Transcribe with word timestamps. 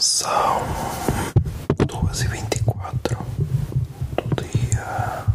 Olá, 0.00 0.06
somos 0.06 0.06
são 0.06 0.62
2 1.86 2.22
e 2.22 2.28
24 2.28 3.18
do 4.16 4.44
dia 4.44 5.26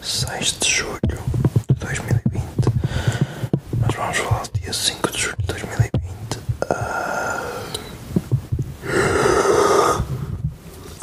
6 0.00 0.58
de 0.58 0.70
julho 0.70 0.98
de 1.68 1.74
2020. 1.74 2.42
Mas 3.78 3.94
vamos 3.94 4.16
falar 4.16 4.42
do 4.44 4.58
dia 4.58 4.72
5 4.72 5.12
de 5.12 5.18
julho 5.18 5.36
de 5.40 5.46
2020. 5.48 5.92
Ah, 6.70 7.52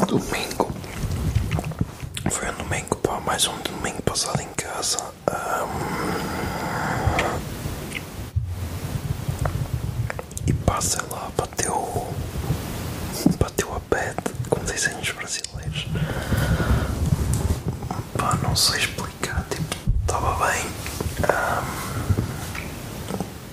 domingo. 0.08 0.72
Foi 2.32 2.50
um 2.50 2.54
domingo, 2.56 2.96
pá, 2.98 3.20
mais 3.20 3.48
um 3.48 3.58
domingo 3.62 4.02
passado 4.02 4.42
em 4.42 4.50
casa. 4.56 5.00
Ah, 5.28 5.68
e 10.48 10.54
sei 10.82 11.02
lá, 11.12 11.30
bateu. 11.38 12.08
Bateu 13.40 13.74
a 13.76 13.80
bad, 13.94 14.16
como 14.50 14.66
dizem 14.66 14.96
os 15.00 15.12
brasileiros. 15.12 15.88
Pá, 18.18 18.38
não 18.42 18.56
sei 18.56 18.80
explicar, 18.80 19.44
tipo, 19.50 19.76
estava 20.02 20.48
bem. 20.48 20.66
ahm, 21.24 21.66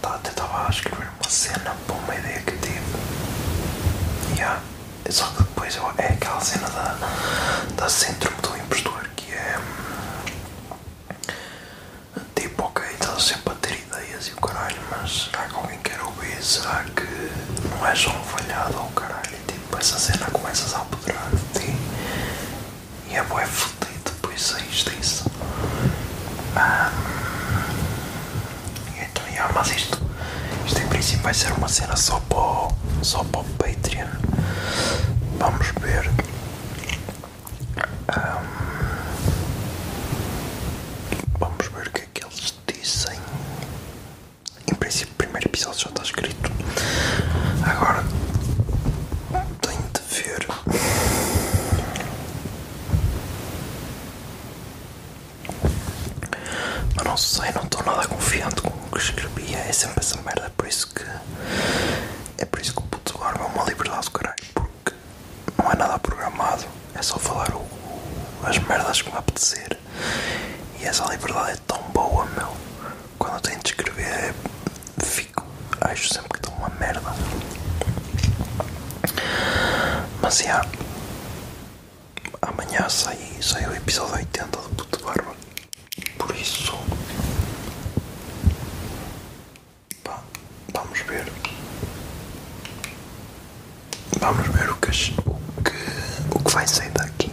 tá, 0.03 0.15
até 0.15 0.31
estava 0.31 0.67
a 0.67 0.71
escrever 0.71 1.09
uma 1.21 1.29
cena 1.31 1.75
para 1.87 1.97
uma 1.97 2.15
ideia 2.15 2.41
que 2.43 2.53
tive. 2.59 2.81
Yeah. 4.37 4.61
Só 5.11 5.27
que 5.29 5.43
depois 5.43 5.75
eu, 5.77 5.91
é 5.99 6.07
aquela 6.13 6.41
cena 6.41 6.69
da, 6.71 6.97
da 7.77 7.89
síndrome 7.89 8.37
do 8.43 8.57
impostor 8.57 9.09
que 9.17 9.33
é. 9.33 9.59
Tipo, 12.35 12.63
ok, 12.65 12.85
estás 12.93 13.23
sempre 13.23 13.53
a 13.53 13.57
ter 13.57 13.75
ideias 13.79 14.29
e 14.29 14.33
o 14.33 14.37
caralho, 14.37 14.77
mas 15.07 15.29
que 15.29 15.55
alguém 15.55 15.79
quer 15.85 16.01
ouvir? 16.03 16.43
Será 16.43 16.85
que 16.97 17.07
não 17.71 17.87
é 17.87 17.95
só 17.95 18.11
um 18.11 18.25
falhado 18.25 18.77
ou 18.77 18.89
caralho? 18.91 19.31
E, 19.33 19.53
tipo, 19.53 19.79
essa 19.79 19.99
cena 20.01 20.27
começas 20.33 20.75
a 20.75 20.79
apoderar 20.79 21.31
de 21.31 21.61
ti 21.61 21.77
e 23.09 23.15
é 23.15 23.23
bué 23.23 23.47
fodido 23.47 24.03
depois 24.05 24.43
saís 24.43 24.85
disso. 24.85 25.31
Ah, 26.57 26.91
e 28.97 29.01
então, 29.05 29.25
yeah, 29.29 29.53
mas 29.55 29.71
isto, 29.71 29.97
isto 30.67 30.81
em 30.81 30.89
princípio 30.89 31.23
vai 31.23 31.35
ser 31.35 31.53
uma 31.53 31.69
cena 31.69 31.95
só 31.95 32.19
para 32.29 32.39
o, 32.39 32.73
só 33.03 33.23
para 33.23 33.43
o 33.43 33.45
Patreon. 33.45 34.09
Vamos 35.39 35.69
ver. 35.81 36.11
Vamos 41.39 41.69
ver 41.69 41.87
o 41.87 41.91
que 41.93 42.01
é 42.01 42.07
que 42.13 42.25
eles 42.25 42.55
dizem. 42.67 43.19
Em 44.71 44.75
princípio, 44.75 45.13
o 45.13 45.17
primeiro 45.17 45.49
episódio 45.49 45.81
já 45.81 45.89
está 45.91 46.03
escrito. 46.03 46.51
Agora, 47.65 48.05
tenho 49.61 49.83
de 49.93 50.01
ver. 50.15 50.47
Mas 56.95 57.05
não 57.05 57.17
sei, 57.17 57.51
não 57.53 57.63
estou 57.63 57.83
nada 57.85 58.07
confiante 58.09 58.63
com 58.63 58.69
o 58.71 58.91
que 58.91 58.99
escrevia. 58.99 59.59
É 59.59 59.66
sempre 59.77 60.01
essa 60.01 60.21
merda. 60.23 60.47
É 60.47 60.51
por 60.51 60.67
isso 60.67 60.89
que. 60.89 61.03
É 62.39 62.45
por 62.45 62.61
isso 62.61 62.73
que 62.73 62.79
o 62.79 62.83
puto 62.83 63.15
agora 63.17 63.39
é 63.39 63.47
uma 63.47 63.65
liberdade 63.65 64.05
do 64.07 64.11
caralho. 64.11 64.37
Porque 64.55 64.93
não 65.59 65.71
é 65.73 65.77
nada 65.77 65.99
programado. 65.99 66.65
É 66.95 67.03
só 67.03 67.19
falar 67.19 67.51
o- 67.55 67.67
as 68.45 68.59
merdas 68.59 69.03
que 69.03 69.11
me 69.11 69.19
apetecer. 69.19 69.79
E 70.81 70.85
essa 70.85 71.05
liberdade 71.07 71.53
é 71.53 71.57
tão 71.67 71.81
boa, 71.93 72.25
meu. 72.37 72.57
Quando 73.19 73.35
eu 73.35 73.41
tenho 73.41 73.61
de 73.61 73.69
escrever, 73.71 74.35
fico. 75.03 75.45
Acho 75.81 76.13
sempre 76.13 76.29
que 76.31 76.37
estou 76.37 76.55
uma 76.55 76.69
merda. 76.71 77.13
Mas 80.21 80.39
já. 80.39 80.65
Amanhã 82.43 82.89
sai, 82.89 83.19
sai 83.41 83.67
o 83.67 83.75
episódio 83.75 84.15
80 84.17 84.57
do 84.59 84.69
Puto 84.85 85.05
Barba. 85.05 85.35
Por 86.19 86.35
isso. 86.37 86.73
Pá, 90.05 90.21
vamos 90.73 91.01
ver. 91.01 91.31
Vamos 94.21 94.47
ver 94.49 94.71
o 94.71 94.77
que, 94.77 94.91
as- 94.91 95.13
o 95.25 95.63
que, 95.63 96.37
o 96.37 96.39
que 96.45 96.51
vai 96.53 96.67
sair 96.67 96.91
daqui. 96.91 97.31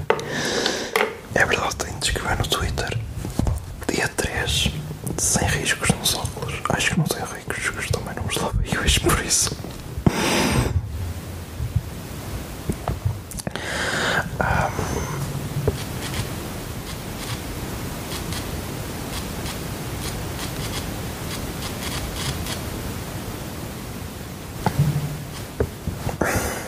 É 1.36 1.46
verdade, 1.46 1.76
tenho 1.78 2.00
de 2.00 2.06
escrever 2.08 2.38
no 2.38 2.48
Twitter. 2.48 2.98
Dia 3.88 4.08
3, 4.10 4.70
sem 5.18 5.48
riscos 5.48 5.90
nos 5.90 6.16
óculos. 6.16 6.54
Acho 6.70 6.92
que 6.92 6.98
não 7.00 7.06
tenho 7.06 7.26
riscos, 7.50 7.90
também 7.92 8.16
não 8.16 8.26
os 8.26 8.36
lavei 8.38 8.78
hoje 8.80 9.00
por 9.00 9.20
isso. 9.26 9.56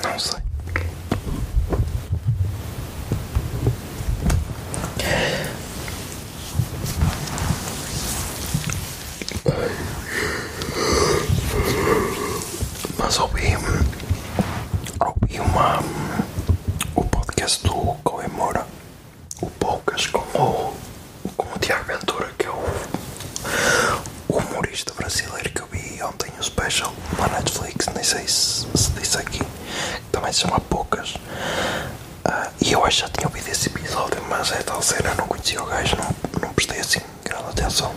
Não 0.04 0.20
sei. 0.20 0.40
Mas 12.98 13.20
ouvi, 13.20 13.56
ouvi 15.00 15.40
uma, 15.40 15.80
o 16.96 17.04
podcast 17.06 17.62
do 17.64 17.94
Cauê 18.04 18.28
Moura, 18.28 18.66
o 19.42 19.46
Poucas, 19.52 20.08
com 20.08 20.18
o, 20.20 20.74
com 21.38 21.46
o 21.46 21.60
Tiago 21.60 21.86
Ventura, 21.86 22.32
que 22.40 22.48
é 22.48 22.50
o, 22.50 22.60
o 24.30 24.38
humorista 24.38 24.94
brasileiro 24.96 25.50
que 25.52 25.62
eu 25.62 25.68
vi 25.68 26.02
ontem 26.02 26.32
o 26.40 26.44
special 26.44 26.92
na 27.20 27.28
Netflix, 27.28 27.86
nem 27.94 28.04
sei 28.04 28.28
se, 28.28 28.66
se 28.76 28.90
disse 29.00 29.18
aqui, 29.20 29.40
que 29.40 29.46
também 30.12 30.34
se 30.34 30.40
chama 30.42 30.60
Poucas. 30.62 31.14
Ah, 32.24 32.50
e 32.62 32.72
eu 32.72 32.84
acho 32.84 32.98
que 32.98 33.02
já 33.04 33.10
tinha 33.10 33.28
ouvido 33.28 33.48
esse 33.50 33.68
episódio, 33.70 34.22
mas 34.28 34.52
é 34.52 34.64
tal 34.64 34.82
cena, 34.82 35.14
não 35.16 35.28
conhecia 35.28 35.62
o 35.62 35.66
gajo, 35.68 35.96
não, 35.98 36.42
não 36.42 36.54
prestei 36.54 36.80
assim 36.80 37.02
grande 37.24 37.50
atenção. 37.50 37.94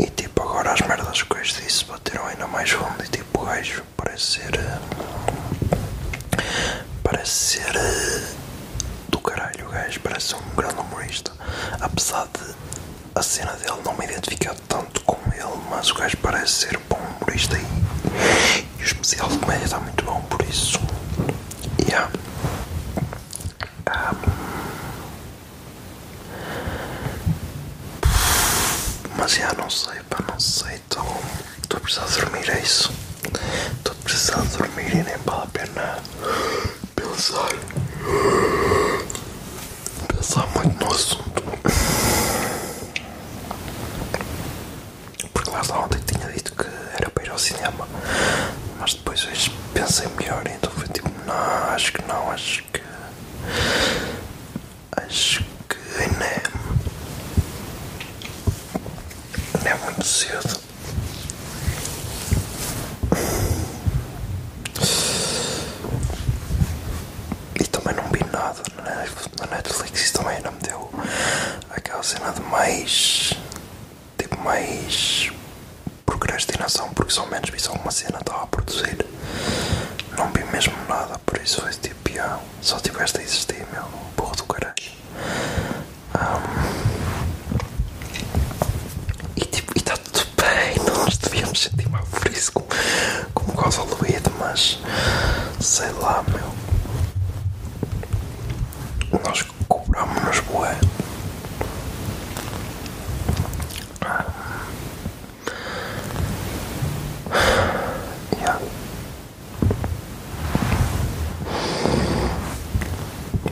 E 0.00 0.06
tipo, 0.10 0.42
agora 0.42 0.72
as 0.72 0.80
merdas 0.80 1.22
que 1.22 1.34
gajo 1.34 1.54
disse 1.62 1.84
bateram 1.84 2.26
ainda 2.26 2.46
mais 2.46 2.70
fundo. 2.70 3.02
E 3.04 3.08
tipo, 3.08 3.42
o 3.42 3.44
gajo 3.44 3.82
parece 3.96 4.24
ser. 4.24 4.54
eh, 4.54 4.78
Parece 7.02 7.30
ser. 7.30 7.76
eh, 7.76 8.22
Do 9.08 9.18
caralho, 9.20 9.66
o 9.66 9.70
gajo 9.70 10.00
parece 10.00 10.28
ser 10.28 10.36
um 10.36 10.54
grande 10.56 10.80
humorista. 10.80 11.32
Apesar 11.80 12.26
de 12.26 12.54
a 13.14 13.22
cena 13.22 13.52
dele 13.54 13.80
não 13.84 13.94
me 13.96 14.04
identificar 14.06 14.54
tanto 14.68 15.00
com 15.02 15.18
ele, 15.32 15.60
mas 15.70 15.90
o 15.90 15.94
gajo 15.94 16.16
parece 16.18 16.52
ser 16.66 16.78
bom 16.88 16.98
humorista 17.20 17.56
e, 17.58 17.62
e 18.78 18.82
o 18.82 18.84
especial 18.84 19.28
de 19.28 19.38
comédia 19.38 19.64
está 19.64 19.78
muito 19.78 20.04
bom, 20.04 20.20
por 20.22 20.40
isso. 20.42 20.78
Yeah. 21.88 22.10
Mas 29.38 29.56
não 29.56 29.70
sei, 29.70 30.00
pá, 30.10 30.18
não 30.28 30.40
sei. 30.40 30.74
Estou 30.74 31.76
a 31.76 31.80
precisar 31.80 32.06
dormir, 32.06 32.50
é 32.50 32.58
isso. 32.60 32.92
Estou 33.78 33.92
a 33.92 34.02
precisar 34.02 34.42
dormir 34.56 34.90
e 34.90 35.02
nem 35.02 35.16
vale 35.24 35.42
a 35.42 35.46
pena 35.46 35.98
pensar. 36.96 37.48
Pensar 40.08 40.46
muito 40.48 40.84
no 40.84 40.92
assunto. 40.92 41.42
Porque 45.32 45.50
lá 45.50 45.60
está 45.60 45.78
ontem 45.78 46.00
tinha 46.00 46.32
dito 46.32 46.52
que 46.52 46.66
era 46.96 47.08
para 47.10 47.24
ir 47.24 47.30
ao 47.30 47.38
cinema. 47.38 47.88
Mas 48.78 48.94
depois 48.94 49.24
hoje 49.26 49.50
pensei 49.74 50.08
melhor, 50.18 50.42
então 50.46 50.70
foi 50.72 50.88
tipo, 50.88 51.08
não, 51.26 51.70
acho 51.72 51.92
que 51.92 52.02
não, 52.02 52.30
acho 52.30 52.62
que. 52.64 52.80
Acho 54.96 55.44
que 55.68 55.76
ainda 56.02 56.24
é. 56.24 56.42
Ainda 59.56 59.68
é 59.70 59.74
muito 59.84 60.04
cedo. 60.04 60.60
E 67.54 67.64
também 67.64 67.94
não 67.94 68.04
vi 68.10 68.20
nada 68.32 68.62
na 69.40 69.46
Netflix, 69.56 70.00
isso 70.04 70.12
também 70.14 70.40
não 70.42 70.52
me 70.52 70.58
deu 70.60 70.90
aquela 71.70 72.02
cena 72.02 72.32
de 72.32 72.40
mais. 72.42 73.32
tipo, 74.18 74.38
mais 74.40 75.30
procrastinação, 76.06 76.88
porque 76.94 77.12
só 77.12 77.26
menos 77.26 77.50
vi 77.50 77.60
só 77.60 77.72
uma 77.72 77.90
cena 77.90 78.18
estava 78.20 78.42
a 78.42 78.46
produzir. 78.46 78.98
Não 80.16 80.30
vi 80.32 80.44
mesmo 80.44 80.74
nada, 80.88 81.18
por 81.24 81.38
isso 81.40 81.60
foi 81.62 81.72
tipo, 81.72 82.10
yeah, 82.10 82.40
só 82.60 82.78
tiveste 82.78 83.18
a 83.18 83.22
existir, 83.22 83.66
meu, 83.72 83.84
porra 84.16 84.34
do 84.36 84.44
caralho. 84.44 84.74
E 89.36 89.44
tipo, 89.44 89.72
e 89.76 89.78
está 89.78 89.96
tudo 89.96 90.26
bem, 90.36 90.76
nós 90.94 91.16
devíamos 91.18 91.60
sentir 91.62 91.88
mal 91.88 92.04
por 92.04 92.30
isso 92.30 92.52
como, 92.52 93.52
causa 93.54 93.82
Luíde, 93.82 94.30
mas 94.38 94.78
sei 95.60 95.90
lá, 95.92 96.24
meu. 96.28 96.49
Nós 99.12 99.42
cobramos-nos 99.68 100.40
bué. 100.40 100.76
Yeah. 108.38 108.60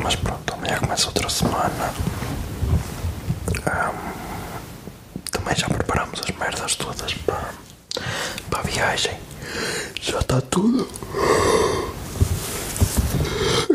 Mas 0.03 0.17
pronto, 0.17 0.55
amanhã 0.55 0.79
começa 0.79 1.07
outra 1.09 1.29
semana. 1.29 1.93
Ahm, 3.67 3.97
também 5.31 5.57
já 5.57 5.69
preparamos 5.69 6.21
as 6.21 6.31
merdas 6.37 6.77
todas 6.77 7.15
para, 7.15 7.51
para 8.51 8.61
a 8.61 8.63
viagem. 8.63 9.19
Já 10.01 10.21
está 10.21 10.41
tudo. 10.41 10.89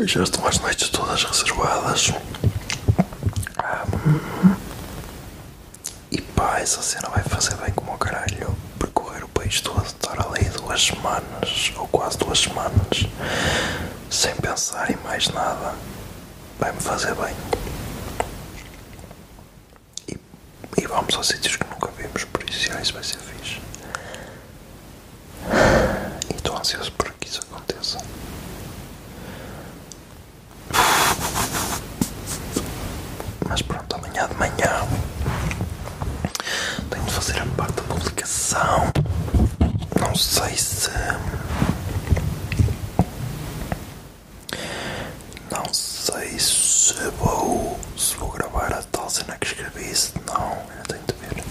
Já 0.06 0.22
estão 0.22 0.46
as 0.46 0.58
noites 0.58 0.88
todas 0.90 1.24
reservadas. 1.24 2.12
E 6.10 6.20
pá, 6.20 6.60
essa 6.60 6.82
cena 6.82 7.08
vai 7.08 7.22
fazer 7.22 7.54
bem 7.56 7.72
como 7.72 7.94
o 7.94 7.98
caralho. 7.98 8.54
Percorrer 8.78 9.24
o 9.24 9.28
país 9.28 9.60
todo, 9.60 9.84
estar 9.84 10.20
ali 10.20 10.44
duas 10.50 10.82
semanas, 10.84 11.72
ou 11.76 11.88
quase 11.88 12.18
duas 12.18 12.38
semanas, 12.38 13.06
sem 14.10 14.34
pensar 14.36 14.90
em 14.90 14.96
mais 15.04 15.28
nada, 15.28 15.74
vai-me 16.58 16.80
fazer 16.80 17.14
bem. 17.14 17.34
E, 20.08 20.18
e 20.82 20.86
vamos 20.86 21.16
a 21.16 21.22
sítios 21.22 21.56
que 21.56 21.64
nunca 21.70 21.88
vimos, 21.96 22.24
por 22.24 22.48
isso 22.48 22.70
isso 22.80 22.92
vai 22.92 23.02
ser 23.02 23.18
fixe. 23.18 23.60
E 26.30 26.36
estou 26.36 26.56
ansioso 26.56 26.92
por 26.92 27.10
que 27.14 27.28
isso 27.28 27.40
aconteça. 27.40 27.98
Mas 33.48 33.62
pronto, 33.62 33.94
amanhã 33.96 34.26
de 34.28 34.34
manhã 34.34 34.86
tenho 36.90 37.04
de 37.04 37.12
fazer 37.12 37.38
a 37.40 37.46
parte 37.56 37.74
da 37.74 37.82
publicação. 37.82 38.92
Não 40.00 40.14
sei 40.14 40.56
se. 40.56 40.90
Não 45.50 45.63
sei 45.74 46.38
se 46.38 46.94
vou. 47.18 47.78
se 47.96 48.14
vou 48.16 48.30
gravar 48.30 48.72
a 48.72 48.82
tal 48.84 49.08
cena 49.10 49.36
que 49.38 49.46
escrevi. 49.46 49.94
Se 49.94 50.12
não, 50.26 50.52
ainda 50.52 50.82
tenho 50.88 51.02
de 51.06 51.14
ver. 51.14 51.44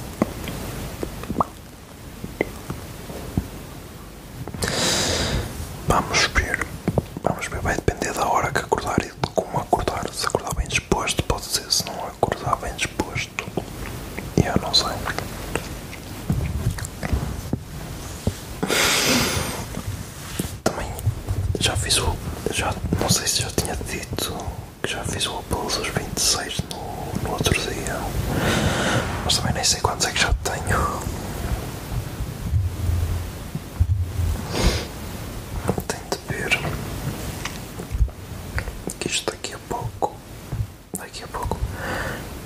Vamos 5.87 6.19
ver. 6.33 6.65
Vamos 7.23 7.47
ver. 7.47 7.59
Vai 7.61 7.75
depender 7.75 8.13
da 8.13 8.27
hora 8.27 8.51
que 8.51 8.59
acordar 8.59 8.99
e 9.01 9.05
de 9.07 9.29
como 9.35 9.59
acordar. 9.59 10.07
Se 10.13 10.25
acordar 10.27 10.53
bem 10.55 10.67
disposto, 10.67 11.23
pode 11.23 11.45
ser. 11.45 11.69
Se 11.71 11.85
não 11.85 12.07
acordar 12.07 12.55
bem 12.57 12.73
disposto, 12.75 13.45
eu 14.43 14.61
não 14.61 14.73
sei. 14.73 14.93
Também 20.63 20.91
já 21.59 21.75
fiz 21.75 21.97
o. 21.97 22.15
Já, 22.51 22.73
não 22.99 23.09
sei 23.09 23.27
se 23.27 23.41
já 23.41 23.49
tinha 23.51 23.75
dito 23.75 24.33
que 24.81 24.89
já 24.91 25.03
fiz 25.03 25.25
o 25.27 25.39
apelo 25.39 25.63
dos 25.63 25.87
26 25.87 26.57
no, 26.71 27.21
no 27.23 27.31
outro 27.31 27.53
dia. 27.59 27.99
Mas 29.25 29.37
também 29.37 29.53
nem 29.53 29.63
sei 29.63 29.79
quantos 29.81 30.05
é 30.07 30.11
que 30.11 30.21
já 30.21 30.33
tenho. 30.43 30.99
Tenho 35.87 36.03
de 36.11 36.33
ver 36.33 36.59
que 38.99 39.07
isto 39.07 39.31
daqui 39.31 39.53
a 39.53 39.57
pouco. 39.69 40.15
Daqui 40.97 41.23
a 41.23 41.27
pouco. 41.27 41.57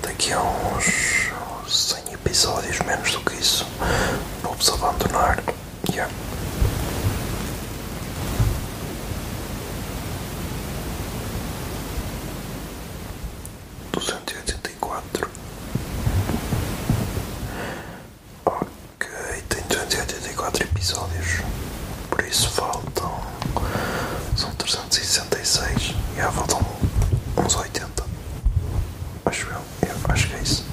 Daqui 0.02 0.32
a 0.32 0.40
uns 0.40 1.30
100 1.68 2.14
episódios, 2.14 2.78
menos 2.80 3.10
do 3.12 3.20
que 3.20 3.34
isso, 3.34 3.66
vou-vos 4.42 4.68
abandonar. 4.70 5.42
Yeah. 5.90 6.12
Duzentos 13.92 14.34
e 14.34 14.36
oitenta 14.38 14.70
e 14.70 14.74
quatro. 14.74 15.30
Ok, 18.46 19.08
tem 19.48 19.62
duzentos 19.68 19.94
e 19.94 19.98
oitenta 20.00 20.28
e 20.30 20.34
quatro 20.34 20.62
episódios. 20.64 21.28
Por 22.10 22.24
isso 22.24 22.50
faltam. 22.50 23.20
São 24.36 24.50
trezentos 24.54 24.98
e 24.98 25.04
sessenta 25.04 25.38
e 25.40 26.07
seis. 26.18 26.24
Já 26.24 26.30
faltam 26.32 26.60
uns 27.36 27.56
oitenta. 27.56 28.04
Acho 29.24 29.46
eu. 29.46 29.88
eu 29.88 29.96
acho 30.08 30.28
que 30.28 30.36
é 30.36 30.42
isso. 30.42 30.64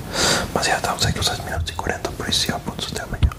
Mas 0.53 0.65
já 0.65 0.77
estamos 0.77 1.05
aqui 1.05 1.19
uns 1.19 1.25
7 1.25 1.41
minutos 1.43 1.71
e 1.71 1.73
40, 1.73 2.11
por 2.11 2.29
isso 2.29 2.47
já 2.47 2.59
pontos 2.59 2.91
até 2.91 3.03
amanhã. 3.03 3.29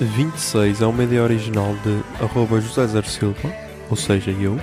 e 0.00 0.04
26 0.04 0.80
é 0.80 0.86
uma 0.86 1.02
ideia 1.04 1.22
original 1.22 1.74
de 1.84 2.24
arroba 2.24 2.60
José 2.60 2.86
Zer 2.86 3.04
Silva, 3.04 3.52
ou 3.90 3.96
seja, 3.96 4.30
eu. 4.30 4.58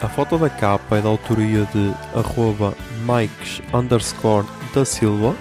A 0.00 0.08
foto 0.08 0.38
da 0.38 0.48
capa 0.48 0.96
é 0.96 1.02
da 1.02 1.08
autoria 1.08 1.66
de 1.66 1.94
arroba 2.18 2.74
Mikes 3.04 3.62
underscore 3.72 4.46
da 4.74 4.84
Silva, 4.84 5.36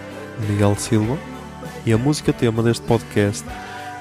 Miguel 0.47 0.75
Silva, 0.75 1.17
e 1.85 1.93
a 1.93 1.97
música 1.97 2.33
tema 2.33 2.61
deste 2.61 2.83
podcast 2.85 3.45